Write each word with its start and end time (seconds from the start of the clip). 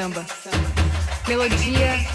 samba. 0.00 0.24
Melodia 1.28 2.09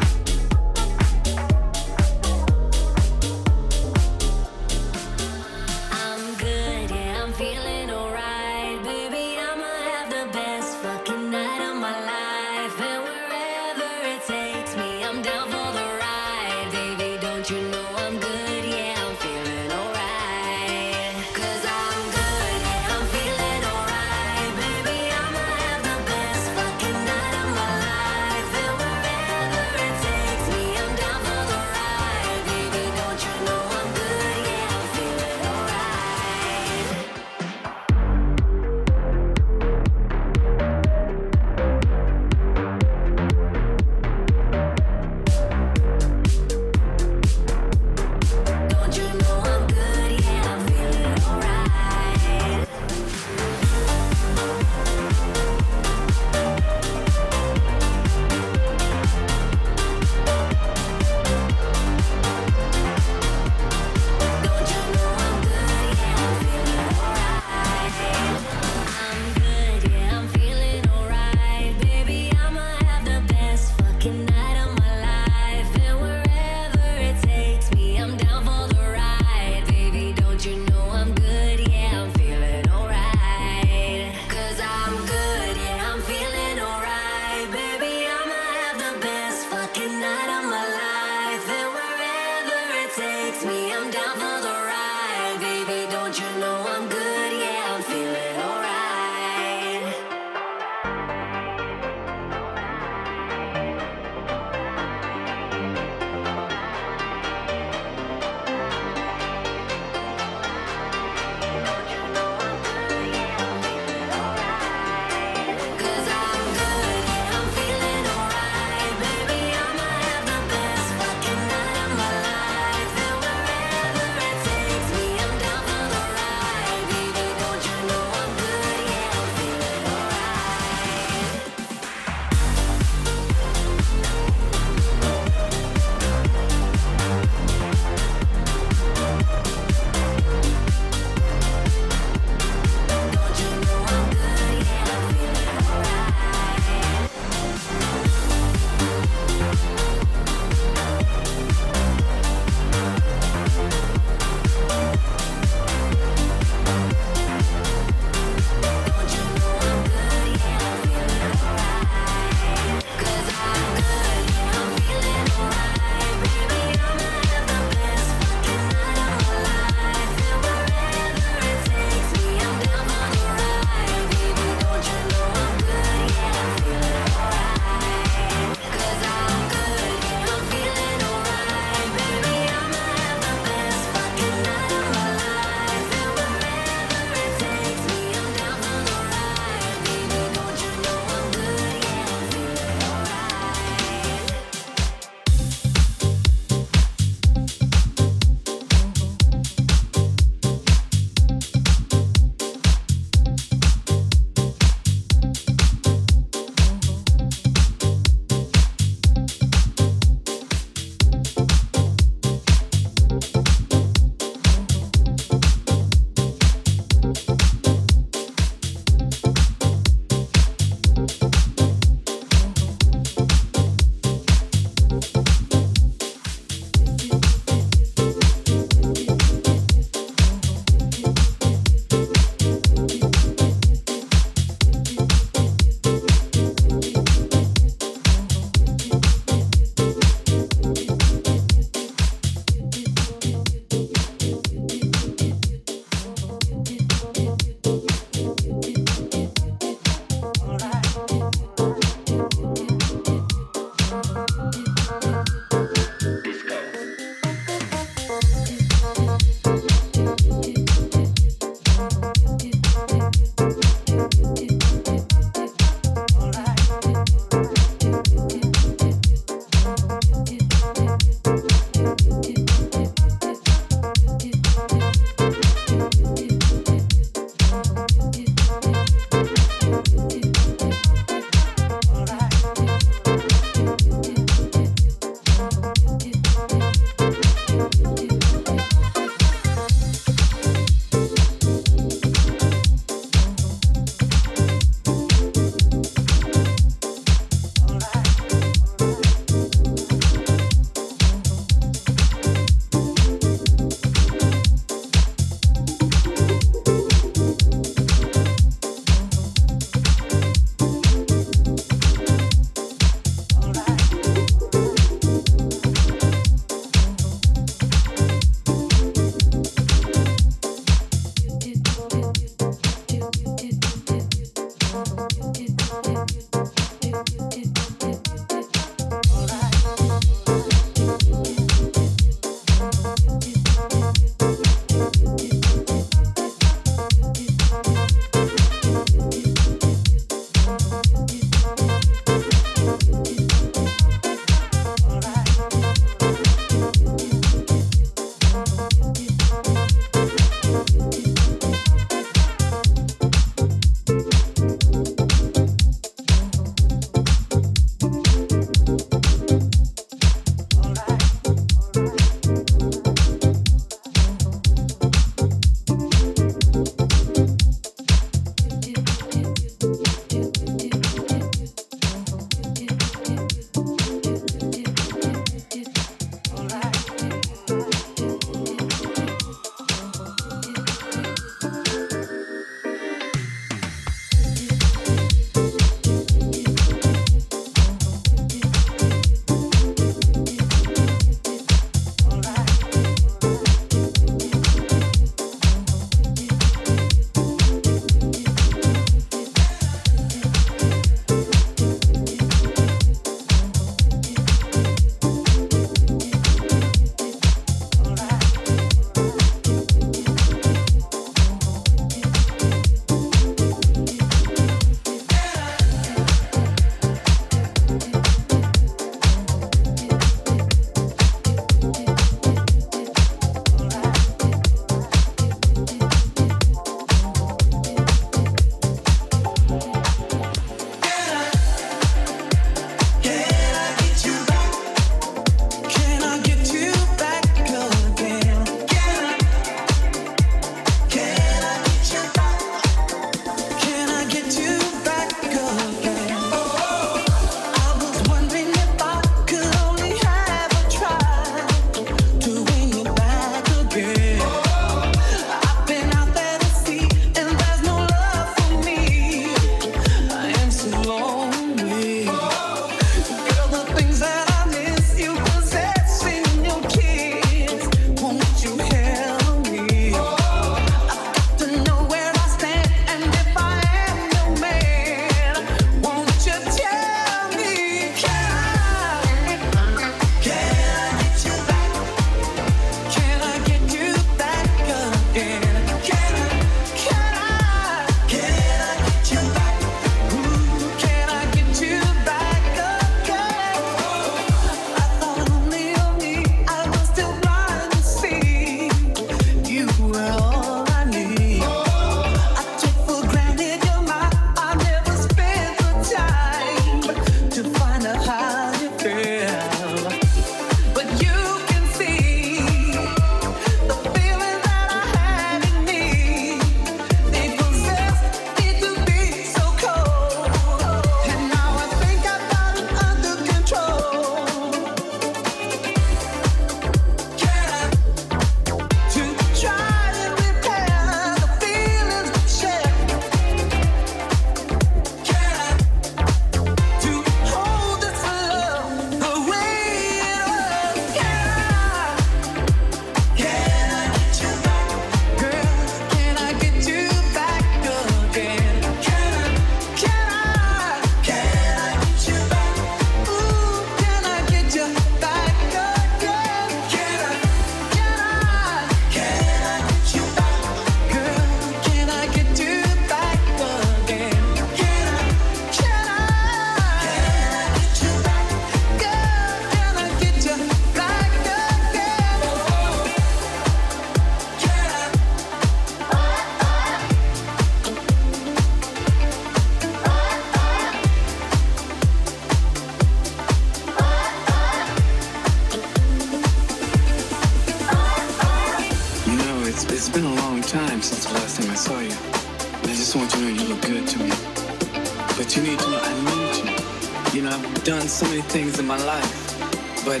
things 598.34 598.58
in 598.58 598.66
my 598.66 598.76
life, 598.84 599.84
but 599.84 600.00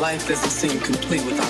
life 0.00 0.26
doesn't 0.26 0.50
seem 0.50 0.80
complete 0.80 1.24
without 1.24 1.47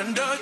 under 0.00 0.39